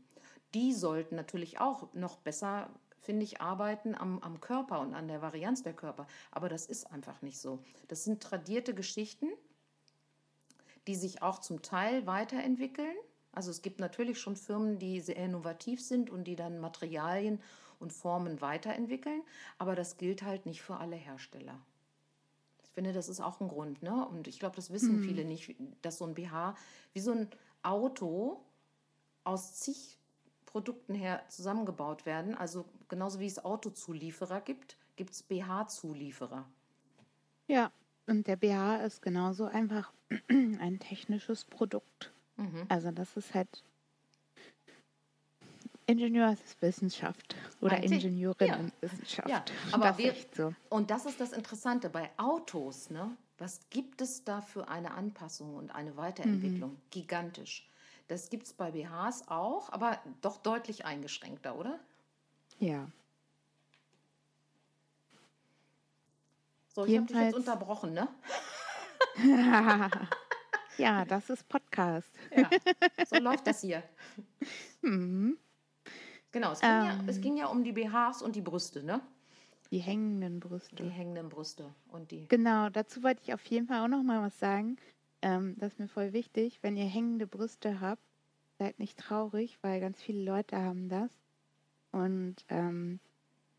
[0.55, 5.23] Die sollten natürlich auch noch besser, finde ich, arbeiten am, am Körper und an der
[5.23, 6.07] Varianz der Körper.
[6.31, 7.63] Aber das ist einfach nicht so.
[7.89, 9.29] Das sind tradierte Geschichten,
[10.87, 12.97] die sich auch zum Teil weiterentwickeln.
[13.33, 17.41] Also es gibt natürlich schon Firmen, die sehr innovativ sind und die dann Materialien
[17.79, 19.23] und Formen weiterentwickeln,
[19.59, 21.61] aber das gilt halt nicht für alle Hersteller.
[22.73, 24.09] Ich finde, das ist auch ein Grund, ne?
[24.09, 25.05] Und ich glaube, das wissen mhm.
[25.05, 26.57] viele nicht, dass so ein BH
[26.95, 27.29] wie so ein
[27.63, 28.41] Auto
[29.25, 29.99] aus zig
[30.47, 32.35] Produkten her zusammengebaut werden.
[32.35, 36.47] Also genauso wie es Autozulieferer gibt, gibt es BH-Zulieferer.
[37.47, 37.73] Ja,
[38.07, 39.93] und der BH ist genauso einfach
[40.31, 42.15] ein technisches Produkt.
[42.39, 42.65] Mhm.
[42.71, 43.63] Also das ist halt
[45.93, 49.29] Ingenieurswissenschaft oder Eigentlich, Ingenieurinnenwissenschaft.
[49.29, 50.55] Ja, ja, aber das wir, so.
[50.71, 53.17] und das ist das Interessante bei Autos, ne?
[53.39, 56.71] Was gibt es da für eine Anpassung und eine Weiterentwicklung?
[56.73, 56.81] Mhm.
[56.91, 57.69] Gigantisch.
[58.09, 61.81] Das gibt es bei BHs auch, aber doch deutlich eingeschränkter, oder?
[62.59, 62.89] Ja.
[66.69, 68.09] So, ich habe dich jetzt unterbrochen, ne?
[70.79, 72.09] ja, das ist Podcast.
[72.35, 72.49] Ja,
[73.07, 73.83] so läuft das hier.
[74.85, 75.39] Mhm.
[76.33, 79.01] Genau, es ging, ähm, ja, es ging ja um die BHs und die Brüste, ne?
[79.71, 80.77] Die hängenden Brüste.
[80.77, 82.27] Die hängenden Brüste und die.
[82.29, 84.77] Genau, dazu wollte ich auf jeden Fall auch noch mal was sagen.
[85.23, 86.59] Ähm, das ist mir voll wichtig.
[86.63, 88.03] Wenn ihr hängende Brüste habt,
[88.59, 91.11] seid nicht traurig, weil ganz viele Leute haben das.
[91.91, 93.01] Und ähm,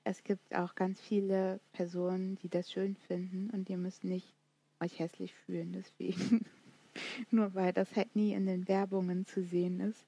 [0.04, 4.34] es gibt auch ganz viele Personen, die das schön finden und ihr müsst nicht
[4.80, 6.46] euch hässlich fühlen deswegen.
[7.32, 10.06] Nur weil das halt nie in den Werbungen zu sehen ist.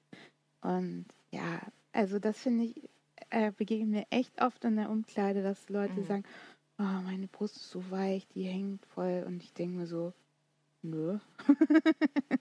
[0.60, 1.60] Und ja,
[1.96, 2.90] also das finde ich,
[3.30, 6.04] äh, begegnet mir echt oft in der Umkleide, dass Leute mhm.
[6.04, 6.24] sagen,
[6.78, 9.24] oh, meine Brust ist so weich, die hängt voll.
[9.26, 10.12] Und ich denke mir so,
[10.82, 11.18] nö.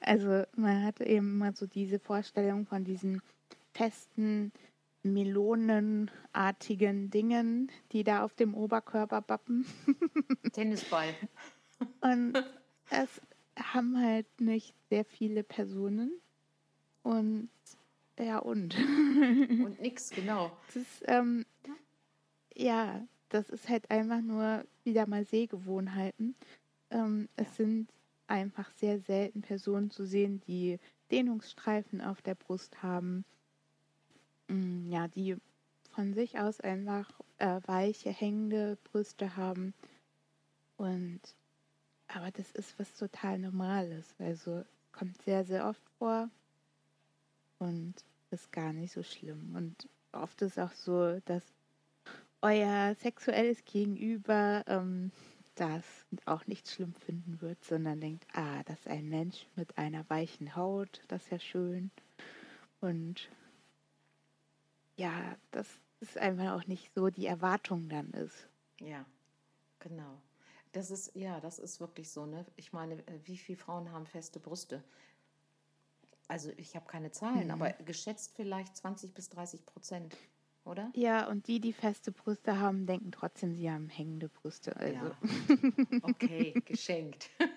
[0.00, 3.20] also man hat eben immer so diese Vorstellung von diesen
[3.72, 4.52] festen,
[5.02, 9.66] melonenartigen Dingen, die da auf dem Oberkörper bappen.
[10.52, 11.14] Tennisball.
[12.00, 12.42] Und
[12.90, 13.20] es
[13.56, 16.12] haben halt nicht sehr viele Personen.
[17.02, 17.50] Und
[18.18, 18.76] ja, und.
[18.78, 20.50] Und nix, genau.
[20.72, 21.44] Das ähm,
[22.54, 26.36] ja, das ist halt einfach nur wieder mal Sehgewohnheiten.
[26.90, 27.44] Ähm, ja.
[27.44, 27.88] Es sind
[28.26, 30.78] einfach sehr selten Personen zu sehen, die
[31.10, 33.24] Dehnungsstreifen auf der Brust haben.
[34.48, 35.36] Mm, ja, die
[35.90, 39.74] von sich aus einfach äh, weiche, hängende Brüste haben.
[40.76, 41.20] Und
[42.08, 44.14] aber das ist was total Normales.
[44.18, 46.30] Also kommt sehr, sehr oft vor
[47.64, 47.94] und
[48.30, 49.54] ist gar nicht so schlimm.
[49.56, 51.42] Und oft ist auch so, dass
[52.42, 55.10] euer sexuelles Gegenüber ähm,
[55.54, 55.84] das
[56.26, 60.56] auch nicht schlimm finden wird, sondern denkt, ah, das ist ein Mensch mit einer weichen
[60.56, 61.90] Haut, das ist ja schön.
[62.80, 63.28] Und
[64.96, 65.68] ja, das
[66.00, 68.48] ist einfach auch nicht so die Erwartung dann ist.
[68.80, 69.04] Ja,
[69.78, 70.20] genau.
[70.72, 72.44] Das ist, ja, das ist wirklich so, ne?
[72.56, 74.82] Ich meine, äh, wie viele Frauen haben feste Brüste?
[76.28, 77.50] Also ich habe keine Zahlen, mhm.
[77.50, 80.16] aber geschätzt vielleicht 20 bis 30 Prozent,
[80.64, 80.90] oder?
[80.94, 84.74] Ja, und die, die feste Brüste haben, denken trotzdem, sie haben hängende Brüste.
[84.76, 84.94] Also.
[84.94, 85.18] Ja.
[86.02, 87.30] Okay, geschenkt.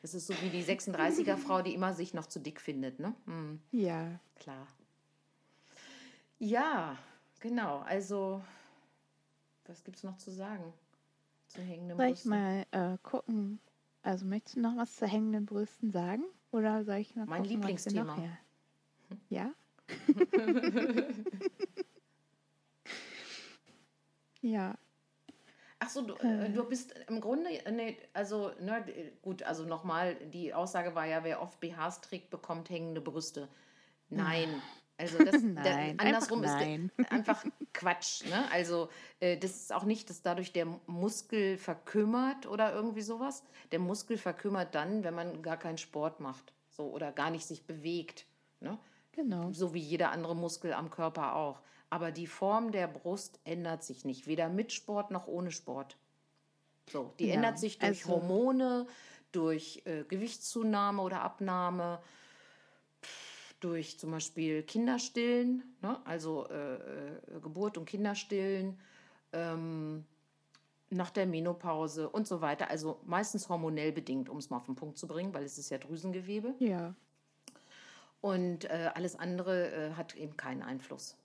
[0.00, 3.14] Das ist so wie die 36er-Frau, die immer sich noch zu dick findet, ne?
[3.26, 3.60] Mhm.
[3.72, 4.18] Ja.
[4.36, 4.66] Klar.
[6.38, 6.96] Ja,
[7.40, 7.80] genau.
[7.80, 8.42] Also,
[9.66, 10.72] was gibt es noch zu sagen?
[11.48, 12.30] Zu hängenden Brüsten.
[12.30, 13.60] Soll ich mal äh, gucken?
[14.02, 16.24] Also möchtest du noch was zu hängenden Brüsten sagen?
[16.52, 18.16] Oder soll ich mal Mein gucken, Lieblingsthema.
[18.16, 18.22] Noch
[19.28, 19.52] ja?
[24.40, 24.78] ja.
[25.78, 26.50] Ach so, du, äh.
[26.50, 28.84] du bist im Grunde, nee, also, ne,
[29.22, 33.48] gut, also nochmal, die Aussage war ja, wer oft BHs trägt, bekommt hängende Brüste.
[34.10, 34.60] Nein,
[35.00, 36.52] also das nein, der, andersrum ist
[37.10, 38.24] einfach Quatsch.
[38.26, 38.50] Ne?
[38.52, 43.42] Also äh, das ist auch nicht, dass dadurch der Muskel verkümmert oder irgendwie sowas.
[43.72, 47.66] Der Muskel verkümmert dann, wenn man gar keinen Sport macht, so oder gar nicht sich
[47.66, 48.26] bewegt.
[48.60, 48.78] Ne?
[49.12, 49.50] Genau.
[49.52, 51.60] So wie jeder andere Muskel am Körper auch.
[51.88, 55.96] Aber die Form der Brust ändert sich nicht, weder mit Sport noch ohne Sport.
[56.90, 58.86] So, die ja, ändert sich durch also, Hormone,
[59.32, 62.00] durch äh, Gewichtszunahme oder Abnahme
[63.60, 66.00] durch zum Beispiel Kinderstillen, ne?
[66.04, 68.78] also äh, äh, Geburt und Kinderstillen,
[69.32, 70.04] ähm,
[70.90, 72.68] nach der Menopause und so weiter.
[72.68, 75.70] Also meistens hormonell bedingt, um es mal auf den Punkt zu bringen, weil es ist
[75.70, 76.54] ja Drüsengewebe.
[76.58, 76.94] Ja.
[78.20, 81.16] Und äh, alles andere äh, hat eben keinen Einfluss.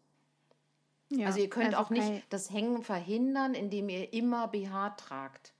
[1.09, 5.53] Ja, also ihr könnt also auch nicht das Hängen verhindern, indem ihr immer BH tragt.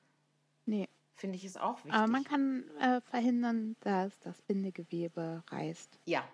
[0.66, 0.88] Nee.
[1.16, 1.94] Finde ich es auch wichtig.
[1.94, 6.00] Aber man kann äh, verhindern, dass das Bindegewebe reißt.
[6.06, 6.26] Ja,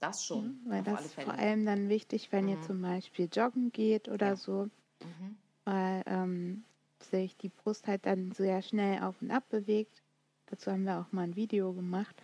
[0.00, 0.60] das schon.
[0.64, 2.50] Mhm, weil das ist vor allem dann wichtig, wenn mhm.
[2.50, 4.36] ihr zum Beispiel joggen geht oder ja.
[4.36, 4.68] so.
[5.02, 5.36] Mhm.
[5.64, 6.64] Weil ähm,
[7.02, 10.02] sich die Brust halt dann sehr schnell auf und ab bewegt.
[10.46, 12.20] Dazu haben wir auch mal ein Video gemacht,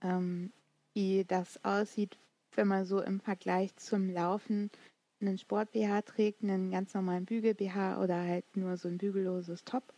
[0.00, 0.52] ähm,
[0.94, 2.16] wie das aussieht,
[2.54, 4.70] wenn man so im Vergleich zum Laufen
[5.20, 9.92] einen Sport-BH trägt, einen ganz normalen Bügel-BH oder halt nur so ein bügelloses Top.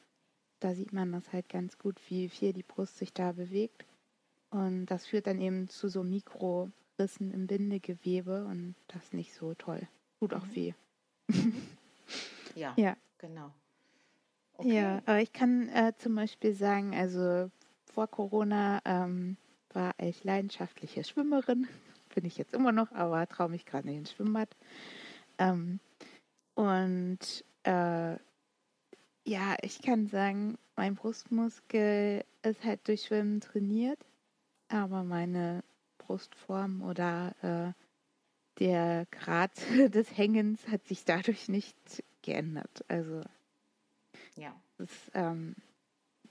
[0.60, 3.86] Da sieht man das halt ganz gut, wie viel die Brust sich da bewegt.
[4.50, 9.34] Und das führt dann eben zu so Mikro- Rissen im Bindegewebe und das ist nicht
[9.34, 9.86] so toll.
[10.20, 10.54] Tut auch mhm.
[10.54, 10.72] weh.
[12.54, 13.52] Ja, ja, genau.
[14.54, 14.74] Okay.
[14.74, 17.50] Ja, aber ich kann äh, zum Beispiel sagen, also
[17.92, 19.36] vor Corona ähm,
[19.72, 21.68] war ich leidenschaftliche Schwimmerin.
[22.14, 24.48] Bin ich jetzt immer noch, aber traue mich gerade nicht ins Schwimmbad.
[25.38, 25.78] Ähm,
[26.54, 28.16] und äh,
[29.24, 34.00] ja, ich kann sagen, mein Brustmuskel ist halt durch Schwimmen trainiert,
[34.68, 35.62] aber meine
[36.08, 37.72] Brustform oder äh,
[38.58, 39.52] der Grad
[39.94, 41.76] des Hängens hat sich dadurch nicht
[42.22, 42.84] geändert.
[42.88, 43.22] Also
[44.34, 44.54] ja.
[44.78, 45.54] Das, ähm,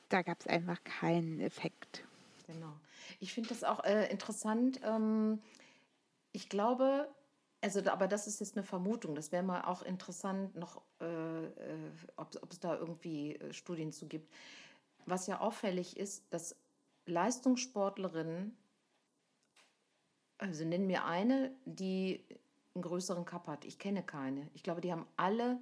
[0.10, 2.04] da gab es einfach keinen Effekt.
[2.48, 2.74] Genau.
[3.20, 4.80] Ich finde das auch äh, interessant.
[4.84, 5.42] Ähm,
[6.32, 7.08] ich glaube,
[7.62, 9.16] Also, aber das ist jetzt eine Vermutung.
[9.16, 14.08] Das wäre mal auch interessant, noch, äh, äh, ob, es da irgendwie äh, Studien zu
[14.08, 14.32] gibt.
[15.06, 16.56] Was ja auffällig ist, dass
[17.06, 18.56] Leistungssportlerinnen,
[20.38, 22.23] also nennen mir eine, die
[22.76, 23.65] einen größeren Cup hat.
[23.65, 24.50] Ich kenne keine.
[24.54, 25.60] Ich glaube, die haben alle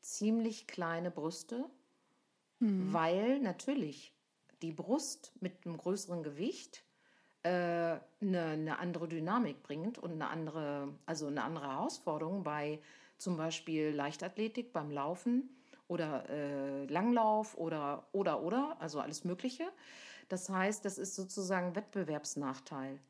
[0.00, 1.66] ziemlich kleine Brüste,
[2.58, 2.92] mhm.
[2.92, 4.14] weil natürlich
[4.62, 6.84] die Brust mit einem größeren Gewicht
[7.42, 12.80] äh, eine, eine andere Dynamik bringt und eine andere, also eine andere Herausforderung bei
[13.16, 15.48] zum Beispiel Leichtathletik, beim Laufen
[15.88, 19.70] oder äh, Langlauf oder oder oder, also alles Mögliche.
[20.28, 23.00] Das heißt, das ist sozusagen Wettbewerbsnachteil.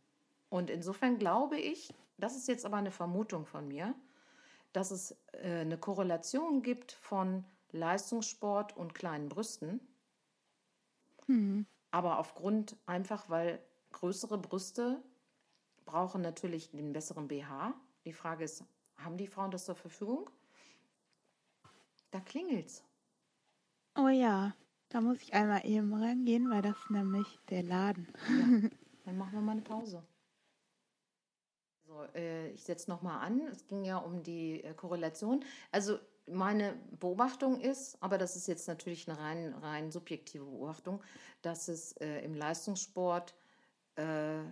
[0.51, 3.95] Und insofern glaube ich, das ist jetzt aber eine Vermutung von mir,
[4.73, 9.81] dass es äh, eine Korrelation gibt von Leistungssport und kleinen Brüsten.
[11.27, 11.67] Mhm.
[11.93, 13.61] Aber aufgrund einfach, weil
[13.93, 15.03] größere Brüste
[15.85, 17.75] brauchen natürlich den besseren BH.
[18.05, 18.65] Die Frage ist,
[18.97, 20.29] haben die Frauen das zur Verfügung?
[22.11, 22.85] Da klingelt's.
[23.97, 24.55] Oh ja,
[24.89, 28.09] da muss ich einmal eben rangehen, weil das ist nämlich der Laden.
[28.29, 28.69] Ja,
[29.05, 30.03] dann machen wir mal eine Pause.
[31.91, 33.41] So, äh, ich setze nochmal an.
[33.51, 35.45] Es ging ja um die äh, Korrelation.
[35.73, 41.03] Also meine Beobachtung ist, aber das ist jetzt natürlich eine rein, rein subjektive Beobachtung,
[41.43, 43.35] dass es äh, im Leistungssport
[43.97, 44.43] äh,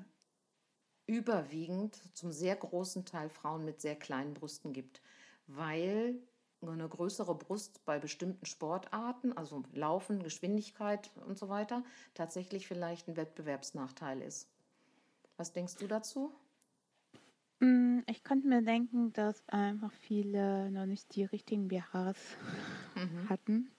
[1.06, 5.00] überwiegend zum sehr großen Teil Frauen mit sehr kleinen Brüsten gibt,
[5.46, 6.16] weil
[6.60, 13.16] eine größere Brust bei bestimmten Sportarten, also Laufen, Geschwindigkeit und so weiter, tatsächlich vielleicht ein
[13.16, 14.48] Wettbewerbsnachteil ist.
[15.36, 16.34] Was denkst du dazu?
[17.60, 22.36] Mm, ich könnte mir denken, dass einfach viele noch nicht die richtigen BHs
[22.94, 23.28] mhm.
[23.28, 23.70] hatten.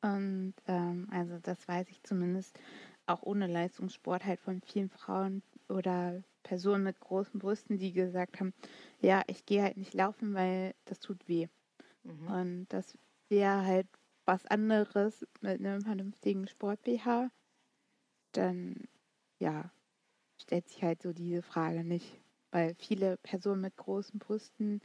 [0.00, 2.58] Und ähm, also das weiß ich zumindest
[3.06, 8.52] auch ohne Leistungssport halt von vielen Frauen oder Personen mit großen Brüsten, die gesagt haben,
[9.00, 11.46] ja, ich gehe halt nicht laufen, weil das tut weh.
[12.02, 12.26] Mhm.
[12.26, 13.86] Und das wäre halt
[14.24, 17.30] was anderes mit einem vernünftigen Sport-BH.
[18.32, 18.88] Dann,
[19.38, 19.70] ja,
[20.40, 22.21] stellt sich halt so diese Frage nicht.
[22.52, 24.80] Weil viele Personen mit großen Brüsten,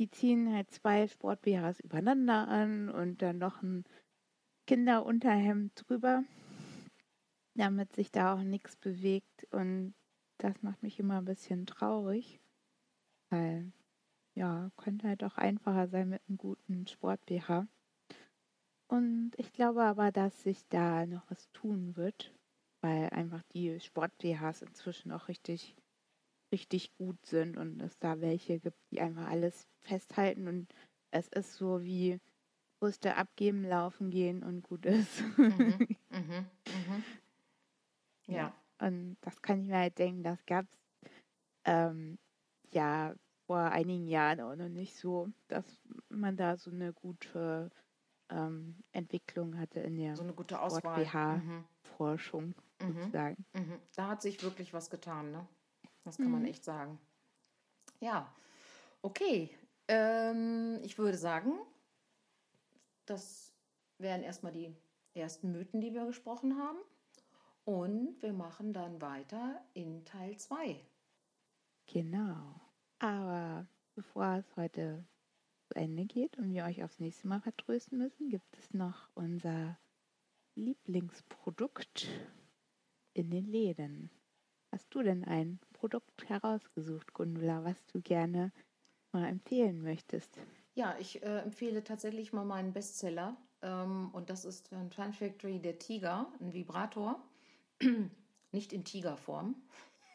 [0.00, 3.84] die ziehen halt zwei Sport-BHs übereinander an und dann noch ein
[4.66, 6.24] Kinderunterhemd drüber
[7.54, 9.46] damit sich da auch nichts bewegt.
[9.50, 9.94] Und
[10.38, 12.40] das macht mich immer ein bisschen traurig,
[13.30, 13.72] weil
[14.34, 17.68] ja, könnte halt auch einfacher sein mit einem guten Sport-BH.
[18.88, 22.34] Und ich glaube aber, dass sich da noch was tun wird,
[22.80, 25.76] weil einfach die Sport-BHs inzwischen auch richtig,
[26.54, 30.72] richtig gut sind und es da welche gibt, die einfach alles festhalten und
[31.10, 32.20] es ist so wie
[32.78, 35.20] Brüste abgeben, laufen gehen und gut ist.
[35.36, 37.02] Mhm, mh, mh.
[38.26, 38.54] Ja.
[38.78, 40.78] Und das kann ich mir halt denken, das gab es
[41.64, 42.18] ähm,
[42.72, 43.14] ja
[43.46, 45.64] vor einigen Jahren auch noch nicht so, dass
[46.08, 47.70] man da so eine gute
[48.30, 51.04] ähm, Entwicklung hatte in der so eine gute Auswahl.
[51.04, 52.86] BH-Forschung mhm.
[52.86, 52.92] mhm.
[52.94, 53.44] sozusagen.
[53.54, 53.78] Mhm.
[53.96, 55.46] Da hat sich wirklich was getan, ne?
[56.04, 56.32] Das kann mhm.
[56.32, 56.98] man echt sagen.
[58.00, 58.32] Ja,
[59.02, 59.50] okay.
[59.88, 61.52] Ähm, ich würde sagen,
[63.06, 63.52] das
[63.98, 64.74] wären erstmal die
[65.14, 66.78] ersten Mythen, die wir gesprochen haben.
[67.64, 70.78] Und wir machen dann weiter in Teil 2.
[71.86, 72.60] Genau.
[72.98, 75.04] Aber bevor es heute
[75.68, 79.78] zu Ende geht und wir euch aufs nächste Mal vertrösten müssen, gibt es noch unser
[80.56, 82.08] Lieblingsprodukt
[83.14, 84.10] in den Läden.
[84.74, 88.50] Hast du denn ein Produkt herausgesucht, Gundula, was du gerne
[89.12, 90.36] mal empfehlen möchtest?
[90.74, 93.36] Ja, ich äh, empfehle tatsächlich mal meinen Bestseller.
[93.62, 97.22] Ähm, und das ist von Fun Factory der Tiger, ein Vibrator.
[98.50, 99.54] Nicht in Tigerform.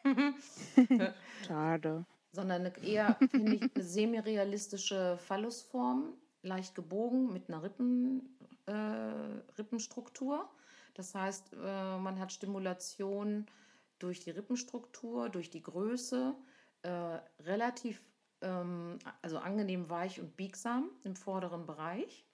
[1.46, 2.04] Schade.
[2.32, 8.28] Sondern eine, eher, finde ich, eine semi-realistische Phallusform, leicht gebogen mit einer Rippen,
[8.66, 8.72] äh,
[9.56, 10.50] Rippenstruktur.
[10.92, 13.46] Das heißt, äh, man hat Stimulation
[14.00, 16.34] durch die Rippenstruktur, durch die Größe,
[16.82, 18.02] äh, relativ,
[18.40, 22.24] ähm, also angenehm weich und biegsam im vorderen Bereich.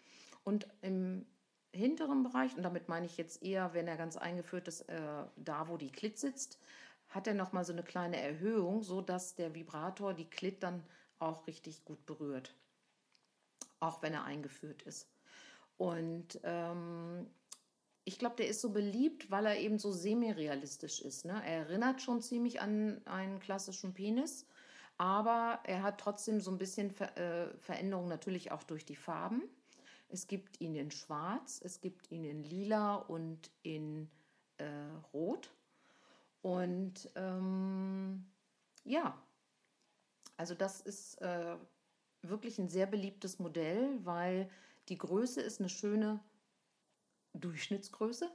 [0.44, 1.26] Und im
[1.72, 5.68] hinteren Bereich, und damit meine ich jetzt eher, wenn er ganz eingeführt ist, äh, da
[5.68, 6.58] wo die Klit sitzt,
[7.08, 10.82] hat er nochmal so eine kleine Erhöhung, sodass der Vibrator die Klit dann
[11.18, 12.54] auch richtig gut berührt.
[13.80, 15.08] Auch wenn er eingeführt ist.
[15.76, 17.26] Und ähm,
[18.06, 21.24] ich glaube, der ist so beliebt, weil er eben so semi-realistisch ist.
[21.24, 21.32] Ne?
[21.44, 24.46] Er erinnert schon ziemlich an einen klassischen Penis,
[24.96, 29.42] aber er hat trotzdem so ein bisschen Ver äh, Veränderung natürlich auch durch die Farben.
[30.08, 34.08] Es gibt ihn in Schwarz, es gibt ihn in Lila und in
[34.58, 34.66] äh,
[35.12, 35.50] Rot.
[36.42, 38.24] Und ähm,
[38.84, 39.20] ja,
[40.36, 41.56] Also das ist äh,
[42.22, 44.48] wirklich ein sehr beliebtes Modell, weil
[44.88, 46.20] die Größe ist eine schöne
[47.40, 48.30] Durchschnittsgröße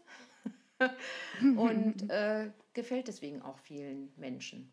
[1.57, 4.71] und äh, gefällt deswegen auch vielen Menschen.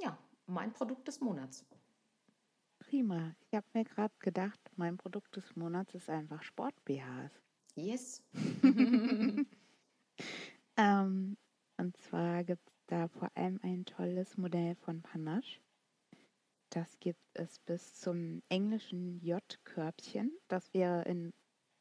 [0.00, 1.66] Ja, mein Produkt des Monats.
[2.78, 3.34] Prima.
[3.40, 7.40] Ich habe mir gerade gedacht, mein Produkt des Monats ist einfach Sport-BHs.
[7.76, 8.22] Yes.
[10.76, 11.36] ähm,
[11.76, 15.60] und zwar gibt es da vor allem ein tolles Modell von Panache.
[16.70, 20.32] Das gibt es bis zum englischen J-Körbchen.
[20.48, 21.32] Das wäre in,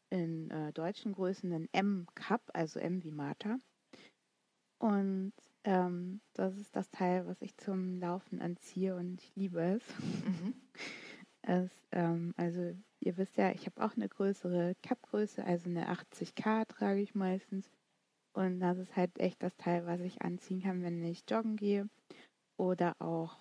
[0.10, 3.60] in äh, deutschen Größen ein M-Cup, also M wie Martha.
[4.80, 5.34] Und
[5.66, 9.84] ähm, das ist das Teil, was ich zum Laufen anziehe und ich liebe es.
[10.00, 10.54] Mhm.
[11.42, 16.68] es ähm, also ihr wisst ja, ich habe auch eine größere Cup-Größe, also eine 80k
[16.68, 17.70] trage ich meistens.
[18.34, 21.90] Und das ist halt echt das Teil, was ich anziehen kann, wenn ich joggen gehe.
[22.58, 23.38] Oder auch,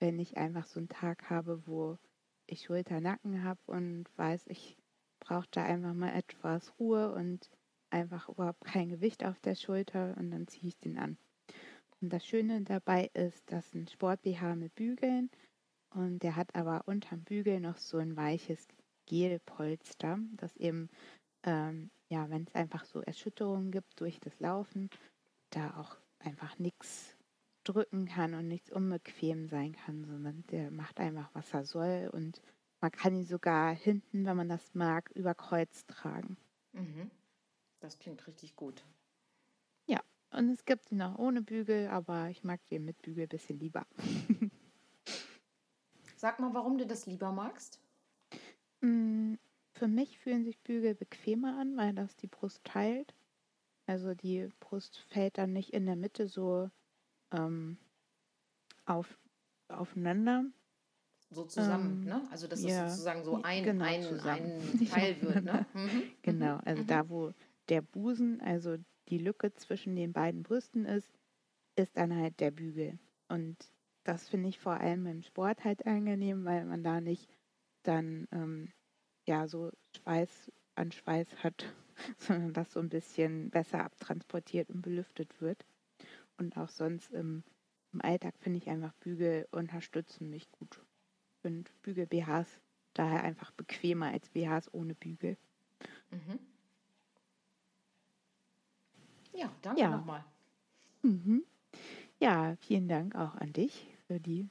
[0.00, 1.98] wenn ich einfach so einen Tag habe, wo
[2.46, 4.76] ich Schulter-Nacken habe und weiß, ich
[5.24, 7.50] brauche da einfach mal etwas Ruhe und
[7.90, 11.16] einfach überhaupt kein Gewicht auf der Schulter und dann ziehe ich den an.
[12.00, 15.30] Und das Schöne dabei ist, dass ein Sport-BH mit Bügeln
[15.90, 18.66] und der hat aber unterm Bügel noch so ein weiches
[19.06, 20.90] Gelpolster, das eben,
[21.44, 24.90] ähm, ja, wenn es einfach so Erschütterungen gibt durch das Laufen,
[25.50, 27.16] da auch einfach nichts
[27.64, 32.42] drücken kann und nichts unbequem sein kann, sondern der macht einfach, was er soll und
[32.84, 36.36] man kann ihn sogar hinten, wenn man das mag, über Kreuz tragen.
[36.72, 37.10] Mhm.
[37.80, 38.84] Das klingt richtig gut.
[39.86, 43.30] Ja, und es gibt ihn auch ohne Bügel, aber ich mag den mit Bügel ein
[43.30, 43.86] bisschen lieber.
[46.16, 47.80] Sag mal, warum du das lieber magst?
[48.82, 49.36] Mm,
[49.72, 53.14] für mich fühlen sich Bügel bequemer an, weil das die Brust teilt.
[53.86, 56.70] Also die Brust fällt dann nicht in der Mitte so
[57.30, 57.78] ähm,
[58.84, 59.18] auf,
[59.68, 60.44] aufeinander.
[61.34, 62.22] So zusammen, ähm, ne?
[62.30, 65.66] Also dass ja, es sozusagen so ein, genau, ein, ein Teil wird, ne?
[65.74, 66.02] Mhm.
[66.22, 66.86] Genau, also mhm.
[66.86, 67.32] da, wo
[67.68, 68.76] der Busen, also
[69.08, 71.10] die Lücke zwischen den beiden Brüsten ist,
[71.76, 72.98] ist dann halt der Bügel.
[73.28, 73.56] Und
[74.04, 77.28] das finde ich vor allem im Sport halt angenehm, weil man da nicht
[77.82, 78.72] dann ähm,
[79.26, 81.64] ja so Schweiß an Schweiß hat,
[82.18, 85.64] sondern das so ein bisschen besser abtransportiert und belüftet wird.
[86.36, 87.44] Und auch sonst im,
[87.92, 90.83] im Alltag finde ich einfach Bügel unterstützen mich gut.
[91.44, 92.58] Und Bügel-BHs
[92.94, 95.36] daher einfach bequemer als BHs ohne Bügel.
[96.10, 96.38] Mhm.
[99.32, 99.90] Ja, danke ja.
[99.90, 100.24] nochmal.
[101.02, 101.44] Mhm.
[102.18, 104.48] Ja, vielen Dank auch an dich für die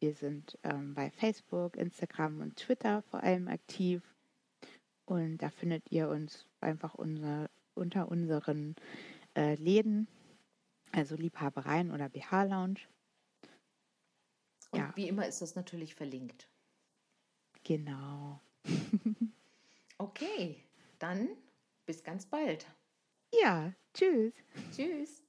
[0.00, 4.02] wir sind ähm, bei Facebook, Instagram und Twitter vor allem aktiv.
[5.04, 8.74] Und da findet ihr uns einfach unser, unter unseren
[9.36, 10.08] äh, Läden,
[10.92, 12.80] also Liebhabereien oder BH-Lounge.
[14.70, 14.92] Und ja.
[14.96, 16.48] wie immer ist das natürlich verlinkt.
[17.64, 18.40] Genau.
[19.98, 20.64] okay,
[20.98, 21.28] dann
[21.84, 22.66] bis ganz bald.
[23.30, 24.34] Ja, tschüss.
[24.74, 25.23] Tschüss.